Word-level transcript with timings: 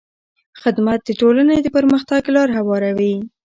خدمت 0.61 0.99
د 1.05 1.09
ټولنې 1.21 1.57
د 1.61 1.67
پرمختګ 1.75 2.21
لاره 2.35 2.53
هواروي. 2.59 3.15